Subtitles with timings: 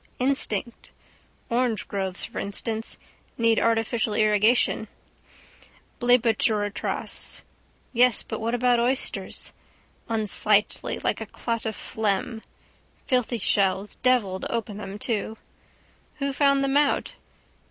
[0.17, 0.89] Instinct.
[1.51, 2.97] Orangegroves for instance.
[3.37, 4.87] Need artificial irrigation.
[5.99, 7.41] Bleibtreustrasse.
[7.93, 9.53] Yes but what about oysters.
[10.09, 12.41] Unsightly like a clot of phlegm.
[13.05, 13.97] Filthy shells.
[13.97, 15.37] Devil to open them too.
[16.15, 17.13] Who found them out?